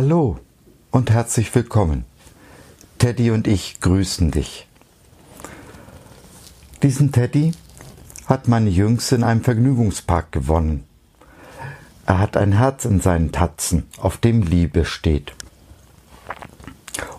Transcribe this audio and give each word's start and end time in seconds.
Hallo 0.00 0.38
und 0.92 1.10
herzlich 1.10 1.52
willkommen. 1.56 2.04
Teddy 2.98 3.32
und 3.32 3.48
ich 3.48 3.80
grüßen 3.80 4.30
dich. 4.30 4.68
Diesen 6.84 7.10
Teddy 7.10 7.50
hat 8.26 8.46
meine 8.46 8.70
Jüngste 8.70 9.16
in 9.16 9.24
einem 9.24 9.42
Vergnügungspark 9.42 10.30
gewonnen. 10.30 10.84
Er 12.06 12.20
hat 12.20 12.36
ein 12.36 12.52
Herz 12.52 12.84
in 12.84 13.00
seinen 13.00 13.32
Tatzen, 13.32 13.88
auf 13.98 14.18
dem 14.18 14.42
Liebe 14.42 14.84
steht. 14.84 15.32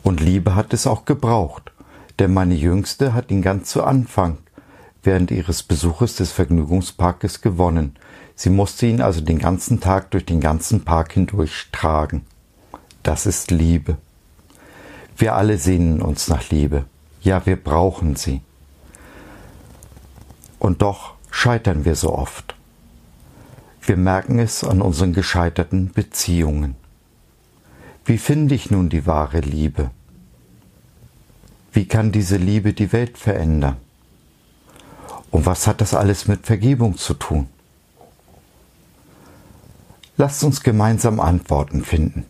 Und 0.01 0.21
Liebe 0.21 0.55
hat 0.55 0.73
es 0.73 0.87
auch 0.87 1.03
gebraucht, 1.03 1.73
denn 2.17 2.33
meine 2.33 2.55
Jüngste 2.55 3.13
hat 3.13 3.29
ihn 3.29 3.41
ganz 3.41 3.71
zu 3.71 3.83
Anfang 3.83 4.37
während 5.03 5.31
ihres 5.31 5.63
Besuches 5.63 6.15
des 6.15 6.31
Vergnügungsparkes 6.31 7.41
gewonnen. 7.41 7.97
Sie 8.35 8.49
musste 8.49 8.85
ihn 8.85 9.01
also 9.01 9.19
den 9.19 9.39
ganzen 9.39 9.81
Tag 9.81 10.11
durch 10.11 10.25
den 10.25 10.39
ganzen 10.39 10.85
Park 10.85 11.11
hindurch 11.11 11.67
tragen. 11.73 12.25
Das 13.03 13.25
ist 13.25 13.51
Liebe. 13.51 13.97
Wir 15.17 15.35
alle 15.35 15.57
sehnen 15.57 16.01
uns 16.01 16.27
nach 16.27 16.49
Liebe. 16.49 16.85
Ja, 17.21 17.45
wir 17.45 17.55
brauchen 17.55 18.15
sie. 18.15 18.41
Und 20.59 20.81
doch 20.81 21.13
scheitern 21.31 21.85
wir 21.85 21.95
so 21.95 22.13
oft. 22.13 22.55
Wir 23.81 23.97
merken 23.97 24.39
es 24.39 24.63
an 24.63 24.81
unseren 24.81 25.13
gescheiterten 25.13 25.91
Beziehungen. 25.91 26.75
Wie 28.05 28.17
finde 28.17 28.55
ich 28.55 28.71
nun 28.71 28.89
die 28.89 29.05
wahre 29.05 29.39
Liebe? 29.39 29.91
Wie 31.71 31.87
kann 31.87 32.11
diese 32.11 32.37
Liebe 32.37 32.73
die 32.73 32.91
Welt 32.91 33.17
verändern? 33.17 33.77
Und 35.31 35.45
was 35.45 35.67
hat 35.67 35.81
das 35.81 35.93
alles 35.93 36.27
mit 36.27 36.45
Vergebung 36.45 36.97
zu 36.97 37.13
tun? 37.13 37.47
Lasst 40.17 40.43
uns 40.43 40.63
gemeinsam 40.63 41.19
Antworten 41.19 41.83
finden. 41.83 42.25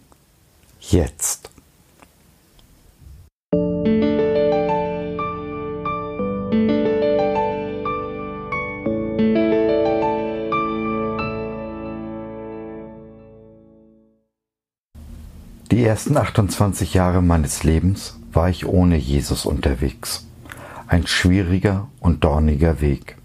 Jetzt. 0.91 1.51
Die 15.69 15.83
ersten 15.83 16.17
28 16.17 16.95
Jahre 16.95 17.21
meines 17.21 17.63
Lebens 17.63 18.17
war 18.33 18.49
ich 18.49 18.65
ohne 18.65 18.97
Jesus 18.97 19.45
unterwegs. 19.45 20.25
Ein 20.87 21.05
schwieriger 21.05 21.87
und 21.99 22.23
dorniger 22.23 22.81
Weg, 22.81 23.15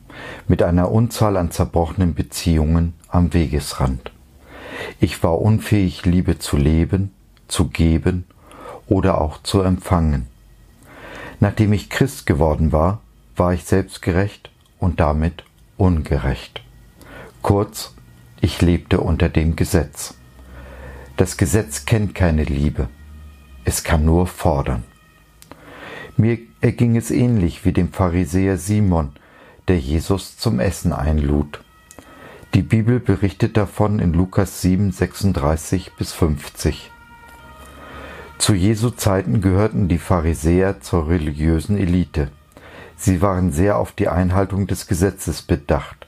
mit 0.48 0.62
einer 0.62 0.90
Unzahl 0.90 1.38
an 1.38 1.50
zerbrochenen 1.50 2.14
Beziehungen 2.14 2.92
am 3.08 3.32
Wegesrand. 3.32 4.12
Ich 5.00 5.22
war 5.22 5.40
unfähig, 5.40 6.04
Liebe 6.04 6.38
zu 6.38 6.58
leben, 6.58 7.10
zu 7.48 7.68
geben 7.68 8.24
oder 8.86 9.20
auch 9.20 9.42
zu 9.42 9.62
empfangen. 9.62 10.26
Nachdem 11.40 11.72
ich 11.72 11.90
Christ 11.90 12.26
geworden 12.26 12.72
war, 12.72 13.00
war 13.36 13.52
ich 13.52 13.64
selbstgerecht 13.64 14.50
und 14.78 15.00
damit 15.00 15.44
ungerecht. 15.76 16.62
Kurz, 17.42 17.94
ich 18.40 18.62
lebte 18.62 19.00
unter 19.00 19.28
dem 19.28 19.56
Gesetz. 19.56 20.14
Das 21.16 21.36
Gesetz 21.36 21.84
kennt 21.84 22.14
keine 22.14 22.44
Liebe, 22.44 22.88
es 23.64 23.84
kann 23.84 24.04
nur 24.04 24.26
fordern. 24.26 24.84
Mir 26.16 26.38
erging 26.60 26.96
es 26.96 27.10
ähnlich 27.10 27.64
wie 27.64 27.72
dem 27.72 27.92
Pharisäer 27.92 28.56
Simon, 28.56 29.12
der 29.68 29.78
Jesus 29.78 30.36
zum 30.36 30.60
Essen 30.60 30.92
einlud. 30.92 31.60
Die 32.54 32.62
Bibel 32.62 33.00
berichtet 33.00 33.56
davon 33.56 33.98
in 33.98 34.12
Lukas 34.12 34.60
7, 34.60 34.92
36 34.92 35.92
bis 35.96 36.12
50. 36.12 36.90
Zu 38.44 38.52
Jesu 38.52 38.90
Zeiten 38.90 39.40
gehörten 39.40 39.88
die 39.88 39.96
Pharisäer 39.96 40.82
zur 40.82 41.08
religiösen 41.08 41.78
Elite. 41.78 42.28
Sie 42.94 43.22
waren 43.22 43.52
sehr 43.52 43.78
auf 43.78 43.92
die 43.92 44.08
Einhaltung 44.08 44.66
des 44.66 44.86
Gesetzes 44.86 45.40
bedacht. 45.40 46.06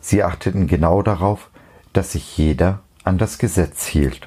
Sie 0.00 0.24
achteten 0.24 0.66
genau 0.66 1.02
darauf, 1.02 1.48
dass 1.92 2.10
sich 2.10 2.36
jeder 2.36 2.80
an 3.04 3.18
das 3.18 3.38
Gesetz 3.38 3.86
hielt. 3.86 4.26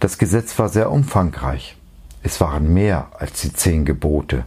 Das 0.00 0.18
Gesetz 0.18 0.58
war 0.58 0.68
sehr 0.68 0.90
umfangreich. 0.90 1.76
Es 2.24 2.40
waren 2.40 2.74
mehr 2.74 3.06
als 3.16 3.42
die 3.42 3.52
zehn 3.52 3.84
Gebote. 3.84 4.44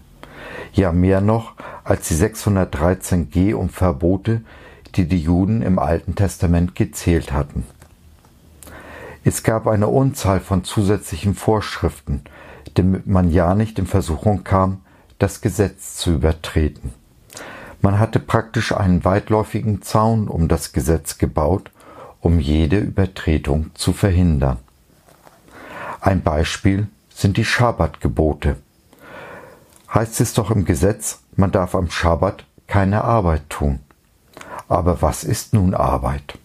Ja, 0.74 0.92
mehr 0.92 1.22
noch 1.22 1.54
als 1.86 2.10
die 2.10 2.16
613 2.16 3.30
Geh- 3.30 3.54
und 3.54 3.72
Verbote, 3.72 4.42
die 4.96 5.08
die 5.08 5.22
Juden 5.22 5.62
im 5.62 5.80
Alten 5.80 6.16
Testament 6.16 6.76
gezählt 6.76 7.32
hatten. 7.32 7.64
Es 9.28 9.42
gab 9.42 9.66
eine 9.66 9.88
Unzahl 9.88 10.40
von 10.40 10.64
zusätzlichen 10.64 11.34
Vorschriften, 11.34 12.22
damit 12.76 13.08
man 13.08 13.32
ja 13.32 13.56
nicht 13.56 13.80
in 13.80 13.88
Versuchung 13.88 14.44
kam, 14.44 14.82
das 15.18 15.42
Gesetz 15.42 15.96
zu 15.96 16.12
übertreten. 16.12 16.94
Man 17.82 17.98
hatte 17.98 18.20
praktisch 18.20 18.72
einen 18.72 19.04
weitläufigen 19.04 19.82
Zaun 19.82 20.28
um 20.28 20.48
das 20.48 20.74
Gesetz 20.74 21.18
gebaut, 21.18 21.72
um 22.22 22.40
jede 22.40 22.78
Übertretung 22.78 23.72
zu 23.74 23.94
verhindern. 23.94 24.58
Ein 26.02 26.22
Beispiel 26.22 26.88
sind 27.10 27.38
die 27.38 27.46
Schabbatgebote. 27.46 28.58
Heißt 29.92 30.22
es 30.22 30.36
doch 30.36 30.52
im 30.52 30.66
Gesetz, 30.66 31.22
man 31.36 31.52
darf 31.52 31.74
am 31.74 31.90
Schabbat 31.90 32.46
keine 32.68 33.04
Arbeit 33.04 33.50
tun. 33.50 33.80
Aber 34.68 35.02
was 35.02 35.24
ist 35.24 35.56
nun 35.56 35.74
Arbeit? 35.74 36.38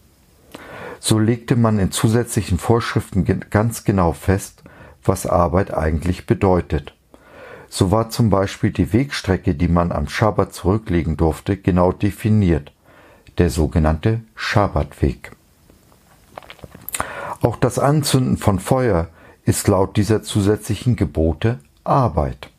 So 1.01 1.19
legte 1.19 1.57
man 1.57 1.79
in 1.79 1.91
zusätzlichen 1.91 2.59
Vorschriften 2.59 3.25
ganz 3.51 3.85
genau 3.85 4.13
fest, 4.13 4.63
was 5.03 5.27
Arbeit 5.27 5.75
eigentlich 5.75 6.27
bedeutet. 6.27 6.95
So 7.71 7.91
war 7.91 8.11
zum 8.11 8.31
Beispiel 8.31 8.71
die 8.71 8.93
Wegstrecke, 8.93 9.55
die 9.55 9.69
man 9.69 9.93
am 9.93 10.09
Schabbat 10.09 10.53
zurücklegen 10.53 11.17
durfte, 11.17 11.57
genau 11.57 11.93
definiert, 11.93 12.73
der 13.39 13.49
sogenannte 13.49 14.21
Schabbatweg. 14.35 15.33
Auch 17.41 17.57
das 17.57 17.79
Anzünden 17.79 18.37
von 18.37 18.59
Feuer 18.59 19.09
ist 19.45 19.69
laut 19.69 19.97
dieser 19.97 20.23
zusätzlichen 20.23 20.97
Gebote 20.97 21.61
Arbeit. 21.83 22.51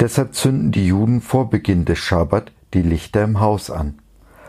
Deshalb 0.00 0.34
zünden 0.34 0.72
die 0.72 0.88
Juden 0.88 1.20
vor 1.20 1.48
Beginn 1.48 1.84
des 1.84 1.98
Schabbat 1.98 2.50
die 2.74 2.82
Lichter 2.82 3.22
im 3.22 3.38
Haus 3.38 3.70
an. 3.70 3.98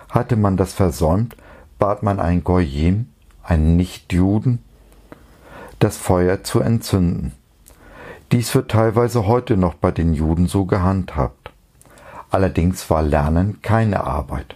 Hatte 0.09 0.35
man 0.35 0.57
das 0.57 0.73
versäumt, 0.73 1.35
bat 1.83 2.01
man 2.01 2.21
einen 2.21 2.45
Goyim, 2.45 3.07
einen 3.43 3.75
Nichtjuden, 3.75 4.59
das 5.79 5.97
Feuer 5.97 6.41
zu 6.41 6.61
entzünden. 6.61 7.33
Dies 8.31 8.55
wird 8.55 8.71
teilweise 8.71 9.27
heute 9.27 9.57
noch 9.57 9.73
bei 9.73 9.91
den 9.91 10.13
Juden 10.13 10.47
so 10.47 10.63
gehandhabt. 10.63 11.51
Allerdings 12.29 12.89
war 12.89 13.01
Lernen 13.01 13.61
keine 13.61 14.05
Arbeit. 14.05 14.55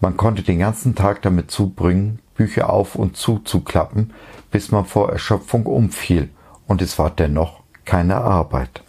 Man 0.00 0.16
konnte 0.16 0.42
den 0.42 0.58
ganzen 0.58 0.94
Tag 0.94 1.20
damit 1.20 1.50
zubringen, 1.50 2.20
Bücher 2.36 2.70
auf 2.70 2.94
und 2.94 3.18
zuzuklappen, 3.18 4.14
bis 4.50 4.70
man 4.70 4.86
vor 4.86 5.12
Erschöpfung 5.12 5.66
umfiel, 5.66 6.30
und 6.66 6.80
es 6.80 6.98
war 6.98 7.10
dennoch 7.10 7.64
keine 7.84 8.16
Arbeit. 8.16 8.82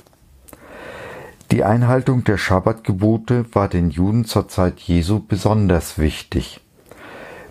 Die 1.52 1.66
Einhaltung 1.66 2.24
der 2.24 2.38
Schabbatgebote 2.38 3.44
war 3.52 3.68
den 3.68 3.90
Juden 3.90 4.24
zur 4.24 4.48
Zeit 4.48 4.80
Jesu 4.80 5.20
besonders 5.20 5.98
wichtig. 5.98 6.62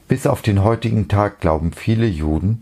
Bis 0.09 0.27
auf 0.27 0.41
den 0.41 0.62
heutigen 0.62 1.09
Tag 1.09 1.41
glauben 1.41 1.72
viele 1.72 2.06
Juden, 2.06 2.61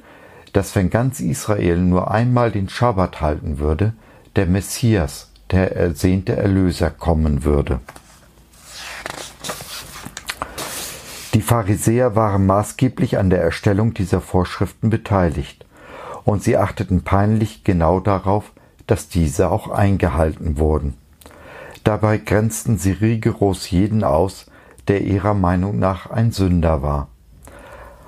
dass 0.55 0.75
wenn 0.77 0.89
ganz 0.89 1.21
Israel 1.21 1.77
nur 1.77 2.11
einmal 2.11 2.51
den 2.51 2.69
Schabbat 2.69 3.21
halten 3.21 3.59
würde, 3.59 3.93
der 4.37 4.47
Messias, 4.47 5.31
der 5.51 5.77
ersehnte 5.77 6.37
Erlöser 6.37 6.91
kommen 6.91 7.45
würde. 7.45 7.81
Die 11.35 11.43
Pharisäer 11.43 12.17
waren 12.17 12.47
maßgeblich 12.47 13.19
an 13.19 13.29
der 13.29 13.43
Erstellung 13.43 13.93
dieser 13.93 14.21
Vorschriften 14.21 14.89
beteiligt, 14.89 15.67
und 16.25 16.43
sie 16.43 16.57
achteten 16.57 17.03
peinlich 17.03 17.65
genau 17.65 18.01
darauf, 18.01 18.53
dass 18.87 19.09
diese 19.09 19.51
auch 19.51 19.69
eingehalten 19.69 20.57
wurden. 20.57 20.95
Dabei 21.83 22.17
grenzten 22.19 22.79
sie 22.79 22.93
rigoros 22.93 23.71
jeden 23.71 24.05
aus, 24.05 24.47
der 24.89 25.03
ihrer 25.03 25.35
Meinung 25.35 25.79
nach 25.79 26.11
ein 26.11 26.33
Sünder 26.33 26.83
war. 26.83 27.09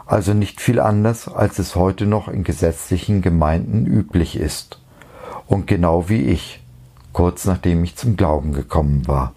Also 0.06 0.35
nicht 0.35 0.61
viel 0.61 0.79
anders, 0.79 1.29
als 1.29 1.58
es 1.58 1.75
heute 1.75 2.06
noch 2.06 2.29
in 2.29 2.44
gesetzlichen 2.44 3.23
Gemeinden 3.23 3.87
üblich 3.87 4.37
ist. 4.37 4.81
Und 5.49 5.67
genau 5.67 6.08
wie 6.08 6.23
ich, 6.23 6.62
kurz 7.12 7.44
nachdem 7.44 7.82
ich 7.82 7.97
zum 7.97 8.17
Glauben 8.17 8.53
gekommen 8.53 9.08
war. 9.08 9.35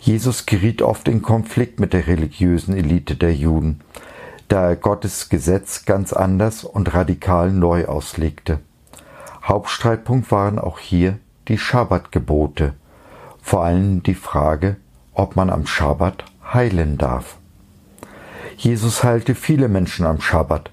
Jesus 0.00 0.46
geriet 0.46 0.80
oft 0.80 1.08
in 1.08 1.22
Konflikt 1.22 1.80
mit 1.80 1.92
der 1.92 2.06
religiösen 2.06 2.76
Elite 2.76 3.16
der 3.16 3.34
Juden, 3.34 3.80
da 4.48 4.70
er 4.70 4.76
Gottes 4.76 5.28
Gesetz 5.28 5.84
ganz 5.84 6.12
anders 6.12 6.64
und 6.64 6.94
radikal 6.94 7.52
neu 7.52 7.86
auslegte. 7.86 8.60
Hauptstreitpunkt 9.42 10.30
waren 10.30 10.58
auch 10.58 10.78
hier 10.78 11.18
die 11.48 11.58
Schabbatgebote, 11.58 12.74
vor 13.42 13.64
allem 13.64 14.02
die 14.02 14.14
Frage, 14.14 14.76
ob 15.12 15.36
man 15.36 15.50
am 15.50 15.66
Schabbat 15.66 16.24
heilen 16.52 16.96
darf. 16.98 17.37
Jesus 18.58 19.04
heilte 19.04 19.36
viele 19.36 19.68
Menschen 19.68 20.04
am 20.04 20.20
Schabbat, 20.20 20.72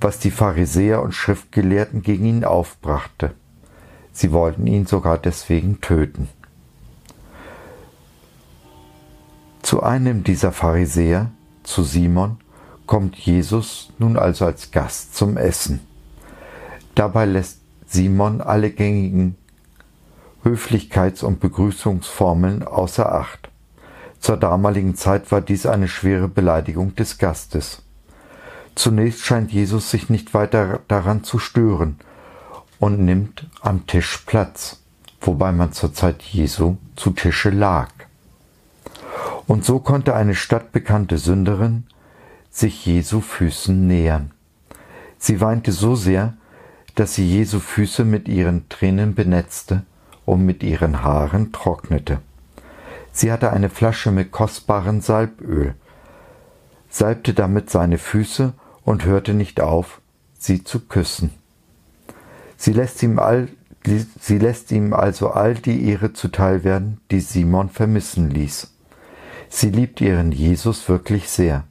was 0.00 0.18
die 0.18 0.30
Pharisäer 0.30 1.02
und 1.02 1.12
Schriftgelehrten 1.12 2.00
gegen 2.02 2.24
ihn 2.24 2.44
aufbrachte. 2.44 3.32
Sie 4.12 4.32
wollten 4.32 4.66
ihn 4.66 4.86
sogar 4.86 5.18
deswegen 5.18 5.82
töten. 5.82 6.30
Zu 9.60 9.82
einem 9.82 10.24
dieser 10.24 10.52
Pharisäer, 10.52 11.30
zu 11.64 11.82
Simon, 11.82 12.38
kommt 12.86 13.16
Jesus 13.16 13.90
nun 13.98 14.16
also 14.16 14.46
als 14.46 14.70
Gast 14.70 15.14
zum 15.14 15.36
Essen. 15.36 15.80
Dabei 16.94 17.26
lässt 17.26 17.60
Simon 17.86 18.40
alle 18.40 18.70
gängigen 18.70 19.36
Höflichkeits- 20.44 21.22
und 21.22 21.40
Begrüßungsformeln 21.40 22.62
außer 22.62 23.12
Acht. 23.12 23.50
Zur 24.20 24.36
damaligen 24.36 24.94
Zeit 24.96 25.30
war 25.32 25.40
dies 25.40 25.66
eine 25.66 25.88
schwere 25.88 26.28
Beleidigung 26.28 26.94
des 26.96 27.18
Gastes. 27.18 27.82
Zunächst 28.74 29.24
scheint 29.24 29.52
Jesus 29.52 29.90
sich 29.90 30.08
nicht 30.08 30.34
weiter 30.34 30.80
daran 30.88 31.24
zu 31.24 31.38
stören 31.38 31.96
und 32.78 33.00
nimmt 33.04 33.46
am 33.60 33.86
Tisch 33.86 34.18
Platz, 34.26 34.80
wobei 35.20 35.52
man 35.52 35.72
zur 35.72 35.92
Zeit 35.92 36.22
Jesu 36.22 36.76
zu 36.94 37.10
Tische 37.10 37.50
lag. 37.50 37.88
Und 39.46 39.64
so 39.64 39.80
konnte 39.80 40.14
eine 40.14 40.34
stadtbekannte 40.34 41.18
Sünderin 41.18 41.84
sich 42.50 42.84
Jesu 42.86 43.20
Füßen 43.20 43.86
nähern. 43.86 44.30
Sie 45.18 45.40
weinte 45.40 45.72
so 45.72 45.96
sehr, 45.96 46.34
dass 46.94 47.14
sie 47.14 47.26
Jesu 47.26 47.60
Füße 47.60 48.04
mit 48.04 48.28
ihren 48.28 48.68
Tränen 48.68 49.14
benetzte 49.14 49.82
und 50.26 50.44
mit 50.44 50.62
ihren 50.62 51.02
Haaren 51.02 51.52
trocknete. 51.52 52.20
Sie 53.18 53.32
hatte 53.32 53.52
eine 53.52 53.68
Flasche 53.68 54.12
mit 54.12 54.30
kostbarem 54.30 55.00
Salböl, 55.00 55.74
salbte 56.88 57.34
damit 57.34 57.68
seine 57.68 57.98
Füße 57.98 58.52
und 58.84 59.04
hörte 59.04 59.34
nicht 59.34 59.60
auf, 59.60 60.00
sie 60.38 60.62
zu 60.62 60.86
küssen. 60.86 61.32
Sie 62.56 62.72
lässt 62.72 63.02
ihm 63.02 63.18
all, 63.18 63.48
sie 64.20 64.38
lässt 64.38 64.70
ihm 64.70 64.92
also 64.92 65.30
all 65.30 65.54
die 65.54 65.88
Ehre 65.88 66.12
zuteil 66.12 66.62
werden, 66.62 67.00
die 67.10 67.18
Simon 67.18 67.70
vermissen 67.70 68.30
ließ. 68.30 68.72
Sie 69.48 69.70
liebt 69.70 70.00
ihren 70.00 70.30
Jesus 70.30 70.88
wirklich 70.88 71.28
sehr. 71.28 71.64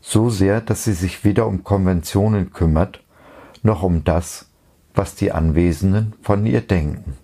So 0.00 0.30
sehr, 0.30 0.62
dass 0.62 0.84
sie 0.84 0.94
sich 0.94 1.26
weder 1.26 1.46
um 1.46 1.62
Konventionen 1.62 2.54
kümmert, 2.54 3.04
noch 3.62 3.82
um 3.82 4.02
das, 4.02 4.46
was 4.94 5.14
die 5.14 5.30
Anwesenden 5.30 6.14
von 6.22 6.46
ihr 6.46 6.62
denken. 6.62 7.18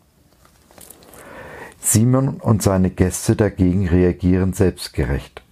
Simon 1.88 2.40
und 2.40 2.64
seine 2.64 2.90
Gäste 2.90 3.36
dagegen 3.36 3.86
reagieren 3.86 4.52
selbstgerecht, 4.52 5.42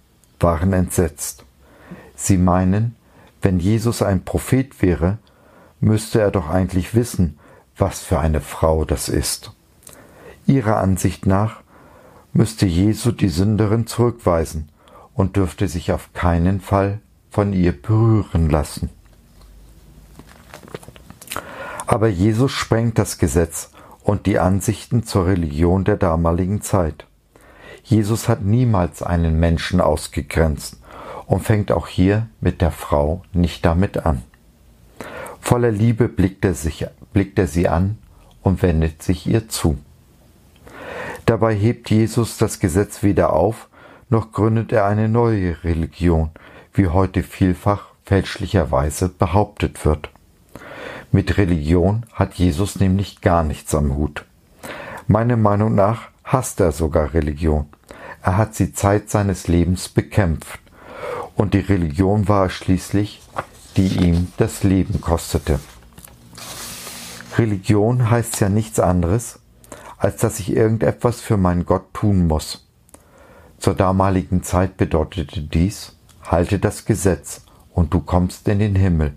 waren 0.41 0.73
entsetzt. 0.73 1.45
Sie 2.13 2.37
meinen, 2.37 2.97
wenn 3.41 3.57
Jesus 3.57 4.01
ein 4.01 4.25
Prophet 4.25 4.81
wäre, 4.81 5.17
müsste 5.79 6.19
er 6.19 6.31
doch 6.31 6.49
eigentlich 6.49 6.93
wissen, 6.93 7.39
was 7.77 8.01
für 8.01 8.19
eine 8.19 8.41
Frau 8.41 8.83
das 8.83 9.07
ist. 9.07 9.53
Ihrer 10.45 10.75
Ansicht 10.75 11.25
nach 11.25 11.61
müsste 12.33 12.65
Jesu 12.65 13.13
die 13.13 13.29
Sünderin 13.29 13.87
zurückweisen 13.87 14.67
und 15.13 15.37
dürfte 15.37 15.69
sich 15.69 15.93
auf 15.93 16.11
keinen 16.11 16.59
Fall 16.59 16.99
von 17.31 17.53
ihr 17.53 17.71
berühren 17.71 18.49
lassen. 18.49 18.89
Aber 21.87 22.09
Jesus 22.09 22.51
sprengt 22.51 22.97
das 22.97 23.19
Gesetz 23.19 23.69
und 24.05 24.27
die 24.27 24.37
Ansichten 24.37 25.03
zur 25.03 25.25
Religion 25.25 25.83
der 25.83 25.97
damaligen 25.97 26.61
Zeit. 26.61 27.07
Jesus 27.83 28.29
hat 28.29 28.43
niemals 28.43 29.01
einen 29.01 29.39
Menschen 29.39 29.81
ausgegrenzt 29.81 30.79
und 31.25 31.41
fängt 31.41 31.71
auch 31.71 31.87
hier 31.87 32.27
mit 32.39 32.61
der 32.61 32.71
Frau 32.71 33.23
nicht 33.33 33.65
damit 33.65 34.05
an. 34.05 34.21
Voller 35.41 35.71
Liebe 35.71 36.07
blickt 36.07 36.45
er, 36.45 36.53
sich, 36.53 36.85
blickt 37.13 37.39
er 37.39 37.47
sie 37.47 37.67
an 37.67 37.97
und 38.43 38.61
wendet 38.61 39.01
sich 39.01 39.25
ihr 39.25 39.49
zu. 39.49 39.77
Dabei 41.25 41.55
hebt 41.55 41.89
Jesus 41.89 42.37
das 42.37 42.59
Gesetz 42.59 43.01
weder 43.01 43.33
auf, 43.33 43.69
noch 44.09 44.31
gründet 44.31 44.71
er 44.71 44.85
eine 44.85 45.09
neue 45.09 45.63
Religion, 45.63 46.29
wie 46.73 46.87
heute 46.87 47.23
vielfach 47.23 47.87
fälschlicherweise 48.03 49.09
behauptet 49.09 49.83
wird. 49.83 50.11
Mit 51.15 51.37
Religion 51.37 52.05
hat 52.11 52.33
Jesus 52.33 52.81
nämlich 52.81 53.21
gar 53.21 53.45
nichts 53.45 53.73
am 53.73 53.95
Hut. 53.95 54.25
Meiner 55.07 55.37
Meinung 55.37 55.73
nach 55.73 56.09
hasst 56.25 56.59
er 56.59 56.73
sogar 56.73 57.13
Religion. 57.13 57.67
Er 58.21 58.35
hat 58.35 58.53
sie 58.53 58.73
Zeit 58.73 59.09
seines 59.09 59.47
Lebens 59.47 59.87
bekämpft. 59.87 60.59
Und 61.37 61.53
die 61.53 61.61
Religion 61.61 62.27
war 62.27 62.47
es 62.47 62.51
schließlich, 62.51 63.21
die 63.77 63.87
ihm 63.87 64.33
das 64.35 64.63
Leben 64.63 64.99
kostete. 64.99 65.61
Religion 67.37 68.11
heißt 68.11 68.41
ja 68.41 68.49
nichts 68.49 68.81
anderes, 68.81 69.39
als 69.97 70.17
dass 70.17 70.41
ich 70.41 70.51
irgendetwas 70.53 71.21
für 71.21 71.37
meinen 71.37 71.65
Gott 71.65 71.93
tun 71.93 72.27
muss. 72.27 72.67
Zur 73.57 73.73
damaligen 73.73 74.43
Zeit 74.43 74.75
bedeutete 74.75 75.39
dies, 75.39 75.95
halte 76.23 76.59
das 76.59 76.83
Gesetz 76.83 77.45
und 77.71 77.93
du 77.93 78.01
kommst 78.01 78.49
in 78.49 78.59
den 78.59 78.75
Himmel. 78.75 79.13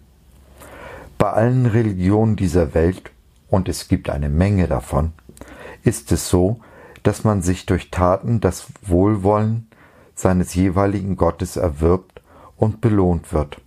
Bei 1.19 1.32
allen 1.32 1.67
Religionen 1.67 2.37
dieser 2.37 2.75
Welt, 2.75 3.11
und 3.50 3.69
es 3.69 3.88
gibt 3.88 4.09
eine 4.09 4.29
Menge 4.29 4.69
davon, 4.69 5.12
ist 5.82 6.12
es 6.12 6.29
so, 6.29 6.61
dass 7.03 7.25
man 7.25 7.43
sich 7.43 7.67
durch 7.67 7.91
Taten 7.91 8.41
das 8.41 8.67
Wohlwollen 8.82 9.67
seines 10.15 10.55
jeweiligen 10.55 11.17
Gottes 11.17 11.56
erwirbt 11.56 12.23
und 12.56 12.81
belohnt 12.81 13.32
wird. 13.32 13.61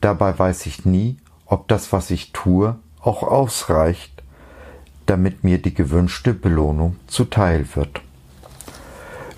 Dabei 0.00 0.38
weiß 0.38 0.64
ich 0.66 0.86
nie, 0.86 1.18
ob 1.44 1.68
das, 1.68 1.92
was 1.92 2.10
ich 2.10 2.32
tue, 2.32 2.76
auch 3.00 3.22
ausreicht, 3.22 4.22
damit 5.04 5.44
mir 5.44 5.60
die 5.60 5.74
gewünschte 5.74 6.32
Belohnung 6.32 6.96
zuteil 7.06 7.66
wird. 7.74 8.00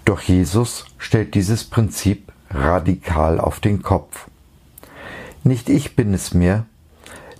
Doch 0.04 0.20
Jesus 0.20 0.84
stellt 0.98 1.34
dieses 1.34 1.64
Prinzip 1.64 2.32
radikal 2.50 3.40
auf 3.40 3.58
den 3.58 3.82
Kopf. 3.82 4.28
Nicht 5.42 5.68
ich 5.68 5.96
bin 5.96 6.14
es 6.14 6.34
mehr, 6.34 6.66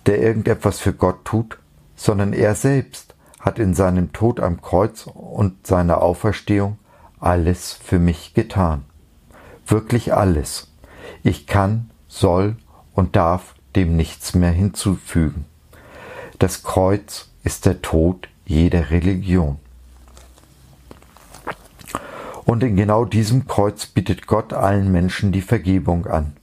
der 0.06 0.20
irgendetwas 0.20 0.80
für 0.80 0.92
Gott 0.92 1.24
tut, 1.24 1.58
sondern 1.96 2.32
er 2.32 2.54
selbst 2.54 3.14
hat 3.40 3.58
in 3.58 3.74
seinem 3.74 4.12
Tod 4.12 4.40
am 4.40 4.60
Kreuz 4.62 5.06
und 5.06 5.67
seiner 5.67 6.02
Auferstehung 6.02 6.79
alles 7.20 7.72
für 7.72 7.98
mich 7.98 8.34
getan. 8.34 8.84
Wirklich 9.67 10.14
alles. 10.14 10.69
Ich 11.22 11.46
kann, 11.46 11.90
soll 12.08 12.56
und 12.94 13.17
darf 13.17 13.55
dem 13.76 13.96
nichts 13.96 14.34
mehr 14.34 14.52
hinzufügen. 14.52 15.46
Das 16.38 16.62
Kreuz 16.62 17.31
ist 17.43 17.67
der 17.67 17.82
Tod 17.82 18.29
jeder 18.46 18.90
Religion. 18.90 19.58
Und 22.44 22.62
in 22.62 22.76
genau 22.76 23.05
diesem 23.05 23.46
Kreuz 23.46 23.86
bietet 23.86 24.26
Gott 24.26 24.52
allen 24.52 24.93
Menschen 24.93 25.32
die 25.32 25.40
Vergebung 25.40 26.06
an, 26.06 26.36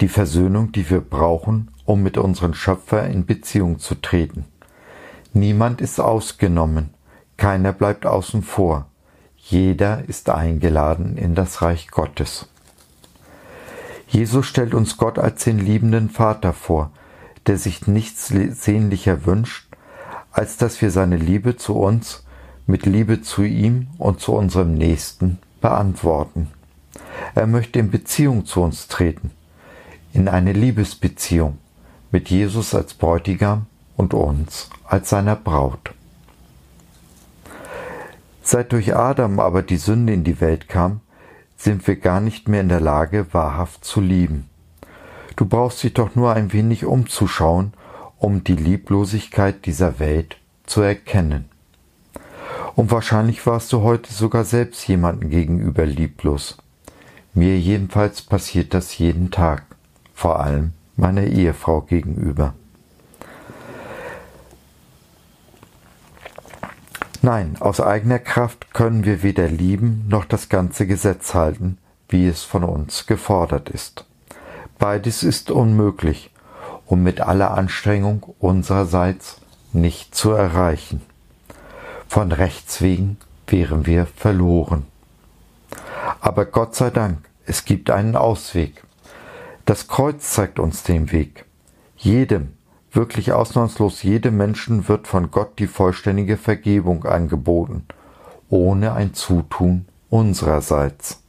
die 0.00 0.08
Versöhnung, 0.08 0.72
die 0.72 0.88
wir 0.88 1.00
brauchen, 1.00 1.68
um 1.92 2.02
mit 2.02 2.16
unserem 2.16 2.54
Schöpfer 2.54 3.06
in 3.06 3.26
Beziehung 3.26 3.78
zu 3.78 3.94
treten. 3.94 4.46
Niemand 5.34 5.82
ist 5.82 6.00
ausgenommen, 6.00 6.94
keiner 7.36 7.74
bleibt 7.74 8.06
außen 8.06 8.42
vor, 8.42 8.86
jeder 9.36 10.08
ist 10.08 10.30
eingeladen 10.30 11.18
in 11.18 11.34
das 11.34 11.60
Reich 11.60 11.88
Gottes. 11.88 12.48
Jesus 14.08 14.46
stellt 14.46 14.72
uns 14.72 14.96
Gott 14.96 15.18
als 15.18 15.44
den 15.44 15.58
liebenden 15.58 16.08
Vater 16.08 16.54
vor, 16.54 16.92
der 17.46 17.58
sich 17.58 17.86
nichts 17.86 18.28
sehnlicher 18.28 19.26
wünscht, 19.26 19.68
als 20.30 20.56
dass 20.56 20.80
wir 20.80 20.90
seine 20.90 21.18
Liebe 21.18 21.58
zu 21.58 21.76
uns 21.76 22.24
mit 22.66 22.86
Liebe 22.86 23.20
zu 23.20 23.42
ihm 23.42 23.88
und 23.98 24.18
zu 24.20 24.32
unserem 24.32 24.72
Nächsten 24.72 25.40
beantworten. 25.60 26.48
Er 27.34 27.46
möchte 27.46 27.80
in 27.80 27.90
Beziehung 27.90 28.46
zu 28.46 28.62
uns 28.62 28.88
treten, 28.88 29.30
in 30.14 30.28
eine 30.28 30.54
Liebesbeziehung, 30.54 31.58
mit 32.12 32.28
Jesus 32.28 32.74
als 32.74 32.94
Bräutigam 32.94 33.66
und 33.96 34.14
uns 34.14 34.70
als 34.84 35.08
seiner 35.08 35.34
Braut. 35.34 35.92
Seit 38.42 38.72
durch 38.72 38.94
Adam 38.94 39.40
aber 39.40 39.62
die 39.62 39.76
Sünde 39.76 40.12
in 40.12 40.22
die 40.22 40.40
Welt 40.40 40.68
kam, 40.68 41.00
sind 41.56 41.86
wir 41.86 41.96
gar 41.96 42.20
nicht 42.20 42.48
mehr 42.48 42.60
in 42.60 42.68
der 42.68 42.80
Lage, 42.80 43.26
wahrhaft 43.32 43.84
zu 43.84 44.00
lieben. 44.00 44.48
Du 45.36 45.46
brauchst 45.46 45.82
dich 45.82 45.94
doch 45.94 46.14
nur 46.14 46.34
ein 46.34 46.52
wenig 46.52 46.84
umzuschauen, 46.84 47.72
um 48.18 48.44
die 48.44 48.56
Lieblosigkeit 48.56 49.64
dieser 49.64 49.98
Welt 49.98 50.36
zu 50.66 50.82
erkennen. 50.82 51.46
Und 52.74 52.90
wahrscheinlich 52.90 53.46
warst 53.46 53.72
du 53.72 53.82
heute 53.82 54.12
sogar 54.12 54.44
selbst 54.44 54.86
jemanden 54.88 55.30
gegenüber 55.30 55.86
lieblos. 55.86 56.58
Mir 57.32 57.58
jedenfalls 57.58 58.22
passiert 58.22 58.74
das 58.74 58.98
jeden 58.98 59.30
Tag, 59.30 59.64
vor 60.14 60.40
allem 60.40 60.72
meiner 61.02 61.24
Ehefrau 61.24 61.82
gegenüber. 61.82 62.54
Nein, 67.20 67.56
aus 67.60 67.80
eigener 67.80 68.18
Kraft 68.18 68.72
können 68.72 69.04
wir 69.04 69.22
weder 69.22 69.48
lieben 69.48 70.06
noch 70.08 70.24
das 70.24 70.48
ganze 70.48 70.86
Gesetz 70.86 71.34
halten, 71.34 71.78
wie 72.08 72.26
es 72.26 72.42
von 72.42 72.64
uns 72.64 73.06
gefordert 73.06 73.68
ist. 73.68 74.06
Beides 74.78 75.22
ist 75.22 75.50
unmöglich, 75.50 76.30
um 76.86 77.02
mit 77.02 77.20
aller 77.20 77.52
Anstrengung 77.52 78.22
unsererseits 78.38 79.40
nicht 79.72 80.14
zu 80.14 80.30
erreichen. 80.30 81.02
Von 82.08 82.32
Rechts 82.32 82.80
wegen 82.80 83.18
wären 83.46 83.86
wir 83.86 84.06
verloren. 84.06 84.86
Aber 86.20 86.44
Gott 86.44 86.74
sei 86.76 86.90
Dank, 86.90 87.18
es 87.44 87.64
gibt 87.64 87.90
einen 87.90 88.16
Ausweg. 88.16 88.84
Das 89.64 89.86
Kreuz 89.86 90.32
zeigt 90.32 90.58
uns 90.58 90.82
den 90.82 91.12
Weg. 91.12 91.44
Jedem, 91.96 92.54
wirklich 92.90 93.32
ausnahmslos 93.32 94.02
jedem 94.02 94.36
Menschen 94.36 94.88
wird 94.88 95.06
von 95.06 95.30
Gott 95.30 95.58
die 95.58 95.68
vollständige 95.68 96.36
Vergebung 96.36 97.04
angeboten, 97.04 97.86
ohne 98.48 98.92
ein 98.92 99.14
Zutun 99.14 99.86
unsererseits. 100.10 101.20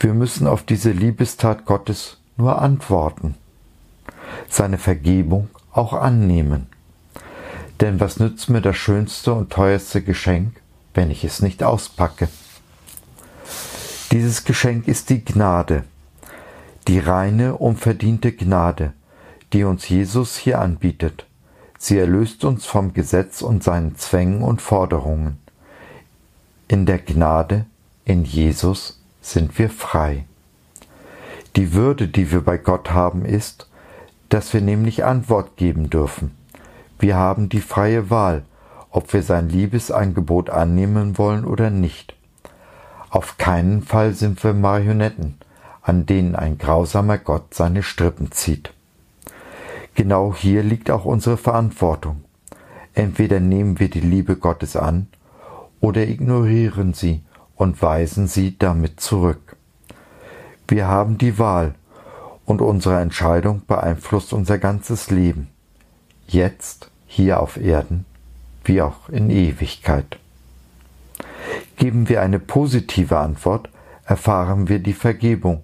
Wir 0.00 0.14
müssen 0.14 0.46
auf 0.46 0.62
diese 0.62 0.90
Liebestat 0.90 1.66
Gottes 1.66 2.18
nur 2.36 2.62
antworten, 2.62 3.34
seine 4.48 4.78
Vergebung 4.78 5.50
auch 5.70 5.92
annehmen. 5.92 6.66
Denn 7.80 8.00
was 8.00 8.18
nützt 8.18 8.48
mir 8.48 8.62
das 8.62 8.76
schönste 8.76 9.34
und 9.34 9.50
teuerste 9.50 10.02
Geschenk, 10.02 10.60
wenn 10.94 11.10
ich 11.10 11.24
es 11.24 11.42
nicht 11.42 11.62
auspacke? 11.62 12.28
Dieses 14.12 14.44
Geschenk 14.44 14.88
ist 14.88 15.10
die 15.10 15.24
Gnade, 15.24 15.84
die 16.88 16.98
reine, 16.98 17.56
unverdiente 17.56 18.32
Gnade, 18.32 18.94
die 19.52 19.64
uns 19.64 19.88
Jesus 19.90 20.38
hier 20.38 20.58
anbietet. 20.58 21.26
Sie 21.78 21.98
erlöst 21.98 22.44
uns 22.46 22.64
vom 22.64 22.94
Gesetz 22.94 23.42
und 23.42 23.62
seinen 23.62 23.96
Zwängen 23.96 24.42
und 24.42 24.62
Forderungen. 24.62 25.38
In 26.66 26.86
der 26.86 26.98
Gnade, 26.98 27.66
in 28.06 28.24
Jesus, 28.24 29.00
sind 29.20 29.58
wir 29.58 29.68
frei. 29.68 30.24
Die 31.56 31.74
Würde, 31.74 32.08
die 32.08 32.32
wir 32.32 32.40
bei 32.40 32.56
Gott 32.56 32.90
haben, 32.90 33.26
ist, 33.26 33.68
dass 34.30 34.54
wir 34.54 34.62
nämlich 34.62 35.04
Antwort 35.04 35.56
geben 35.56 35.90
dürfen. 35.90 36.30
Wir 36.98 37.16
haben 37.16 37.50
die 37.50 37.60
freie 37.60 38.08
Wahl, 38.08 38.44
ob 38.90 39.12
wir 39.12 39.22
sein 39.22 39.50
Liebesangebot 39.50 40.48
annehmen 40.48 41.18
wollen 41.18 41.44
oder 41.44 41.68
nicht. 41.68 42.14
Auf 43.10 43.36
keinen 43.36 43.82
Fall 43.82 44.14
sind 44.14 44.42
wir 44.42 44.54
Marionetten, 44.54 45.36
an 45.88 46.04
denen 46.04 46.36
ein 46.36 46.58
grausamer 46.58 47.16
Gott 47.16 47.54
seine 47.54 47.82
Strippen 47.82 48.30
zieht. 48.30 48.74
Genau 49.94 50.34
hier 50.34 50.62
liegt 50.62 50.90
auch 50.90 51.06
unsere 51.06 51.38
Verantwortung. 51.38 52.24
Entweder 52.92 53.40
nehmen 53.40 53.80
wir 53.80 53.88
die 53.88 54.00
Liebe 54.00 54.36
Gottes 54.36 54.76
an 54.76 55.06
oder 55.80 56.06
ignorieren 56.06 56.92
sie 56.92 57.22
und 57.56 57.80
weisen 57.80 58.26
sie 58.26 58.58
damit 58.58 59.00
zurück. 59.00 59.56
Wir 60.68 60.88
haben 60.88 61.16
die 61.16 61.38
Wahl 61.38 61.74
und 62.44 62.60
unsere 62.60 63.00
Entscheidung 63.00 63.62
beeinflusst 63.66 64.34
unser 64.34 64.58
ganzes 64.58 65.10
Leben, 65.10 65.48
jetzt 66.26 66.90
hier 67.06 67.40
auf 67.40 67.56
Erden 67.56 68.04
wie 68.64 68.82
auch 68.82 69.08
in 69.08 69.30
Ewigkeit. 69.30 70.18
Geben 71.76 72.10
wir 72.10 72.20
eine 72.20 72.38
positive 72.38 73.18
Antwort, 73.18 73.70
erfahren 74.04 74.68
wir 74.68 74.80
die 74.80 74.92
Vergebung 74.92 75.62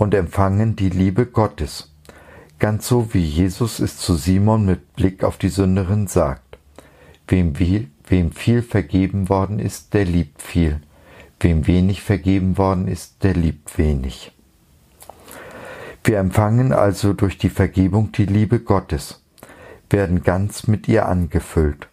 und 0.00 0.14
empfangen 0.14 0.74
die 0.74 0.90
Liebe 0.90 1.26
Gottes 1.26 1.90
ganz 2.60 2.86
so 2.86 3.12
wie 3.12 3.24
Jesus 3.24 3.80
es 3.80 3.96
zu 3.96 4.14
Simon 4.14 4.64
mit 4.66 4.94
Blick 4.94 5.24
auf 5.24 5.38
die 5.38 5.48
Sünderin 5.48 6.06
sagt. 6.06 6.58
Wem 7.26 7.54
viel, 7.54 7.90
wem 8.06 8.32
viel 8.32 8.62
vergeben 8.62 9.28
worden 9.28 9.58
ist, 9.58 9.94
der 9.94 10.04
liebt 10.04 10.42
viel. 10.42 10.80
Wem 11.40 11.66
wenig 11.66 12.02
vergeben 12.02 12.58
worden 12.58 12.86
ist, 12.86 13.24
der 13.24 13.34
liebt 13.34 13.78
wenig. 13.78 14.32
Wir 16.04 16.18
empfangen 16.18 16.72
also 16.72 17.14
durch 17.14 17.38
die 17.38 17.50
Vergebung 17.50 18.12
die 18.12 18.26
Liebe 18.26 18.60
Gottes, 18.60 19.22
werden 19.88 20.22
ganz 20.22 20.66
mit 20.66 20.86
ihr 20.86 21.06
angefüllt. 21.06 21.88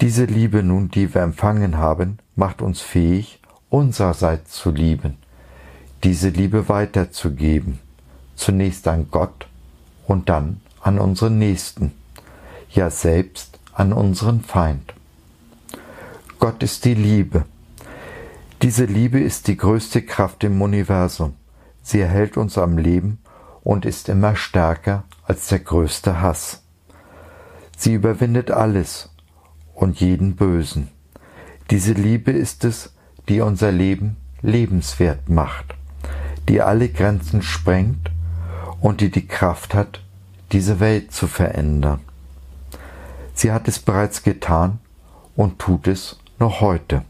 Diese 0.00 0.24
Liebe 0.24 0.62
nun, 0.62 0.90
die 0.90 1.14
wir 1.14 1.22
empfangen 1.22 1.78
haben, 1.78 2.18
macht 2.34 2.60
uns 2.60 2.80
fähig, 2.80 3.40
unsererseits 3.68 4.52
zu 4.52 4.70
lieben, 4.70 5.16
diese 6.04 6.28
Liebe 6.28 6.68
weiterzugeben, 6.68 7.78
zunächst 8.34 8.88
an 8.88 9.08
Gott 9.10 9.46
und 10.06 10.28
dann 10.28 10.60
an 10.82 10.98
unseren 10.98 11.38
Nächsten, 11.38 11.92
ja 12.70 12.90
selbst 12.90 13.58
an 13.72 13.92
unseren 13.92 14.40
Feind. 14.40 14.94
Gott 16.38 16.62
ist 16.62 16.84
die 16.84 16.94
Liebe. 16.94 17.44
Diese 18.62 18.84
Liebe 18.84 19.20
ist 19.20 19.48
die 19.48 19.56
größte 19.56 20.02
Kraft 20.02 20.44
im 20.44 20.60
Universum. 20.62 21.34
Sie 21.82 22.00
erhält 22.00 22.36
uns 22.36 22.56
am 22.58 22.78
Leben 22.78 23.18
und 23.62 23.84
ist 23.84 24.08
immer 24.08 24.36
stärker 24.36 25.04
als 25.24 25.48
der 25.48 25.60
größte 25.60 26.20
Hass. 26.20 26.62
Sie 27.76 27.94
überwindet 27.94 28.50
alles 28.50 29.10
und 29.74 30.00
jeden 30.00 30.36
Bösen. 30.36 30.88
Diese 31.70 31.92
Liebe 31.92 32.32
ist 32.32 32.64
es, 32.64 32.92
die 33.28 33.40
unser 33.40 33.72
Leben 33.72 34.16
lebenswert 34.42 35.28
macht, 35.28 35.74
die 36.50 36.62
alle 36.62 36.88
Grenzen 36.88 37.42
sprengt 37.42 38.10
und 38.80 39.00
die 39.00 39.10
die 39.10 39.28
Kraft 39.28 39.72
hat, 39.72 40.00
diese 40.50 40.80
Welt 40.80 41.12
zu 41.12 41.28
verändern. 41.28 42.00
Sie 43.34 43.52
hat 43.52 43.68
es 43.68 43.78
bereits 43.78 44.24
getan 44.24 44.80
und 45.36 45.60
tut 45.60 45.86
es 45.86 46.18
noch 46.40 46.60
heute. 46.60 47.04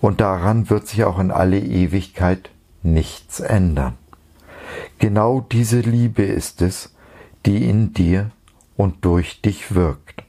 Und 0.00 0.20
daran 0.20 0.68
wird 0.68 0.88
sich 0.88 1.04
auch 1.04 1.20
in 1.20 1.30
alle 1.30 1.60
Ewigkeit 1.60 2.50
nichts 2.82 3.38
ändern. 3.38 3.96
Genau 4.98 5.46
diese 5.52 5.78
Liebe 5.78 6.24
ist 6.24 6.60
es, 6.60 6.92
die 7.46 7.70
in 7.70 7.94
dir 7.94 8.32
und 8.76 9.04
durch 9.04 9.42
dich 9.42 9.76
wirkt. 9.76 10.24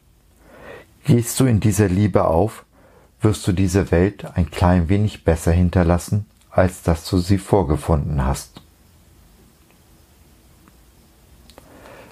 Gehst 1.05 1.39
du 1.39 1.45
in 1.45 1.59
dieser 1.59 1.87
Liebe 1.89 2.25
auf, 2.25 2.65
wirst 3.19 3.47
du 3.47 3.51
diese 3.51 3.89
Welt 3.89 4.25
ein 4.35 4.51
klein 4.51 4.89
wenig 4.89 5.23
besser 5.23 5.51
hinterlassen, 5.51 6.27
als 6.51 6.83
dass 6.83 7.09
du 7.09 7.17
sie 7.17 7.37
vorgefunden 7.37 8.25
hast. 8.25 8.61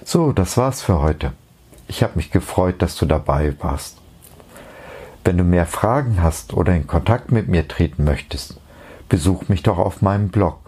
So, 0.04 0.32
das 0.32 0.56
war's 0.56 0.82
für 0.82 1.00
heute. 1.00 1.32
Ich 1.86 2.02
habe 2.02 2.16
mich 2.16 2.30
gefreut, 2.30 2.82
dass 2.82 2.96
du 2.96 3.06
dabei 3.06 3.54
warst. 3.60 3.98
Wenn 5.24 5.36
du 5.36 5.44
mehr 5.44 5.66
Fragen 5.66 6.22
hast 6.22 6.54
oder 6.54 6.74
in 6.74 6.86
Kontakt 6.86 7.30
mit 7.30 7.48
mir 7.48 7.68
treten 7.68 8.04
möchtest, 8.04 8.58
besuch 9.08 9.48
mich 9.48 9.62
doch 9.62 9.78
auf 9.78 10.02
meinem 10.02 10.30
Blog 10.30 10.58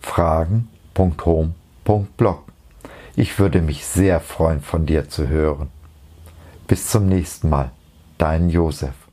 fragen.home.blog. 0.00 2.44
Ich 3.16 3.38
würde 3.38 3.62
mich 3.62 3.86
sehr 3.86 4.20
freuen, 4.20 4.60
von 4.60 4.86
dir 4.86 5.08
zu 5.08 5.28
hören. 5.28 5.68
Bis 6.66 6.88
zum 6.88 7.08
nächsten 7.08 7.48
Mal. 7.48 7.70
Dein 8.18 8.50
Josef. 8.50 9.03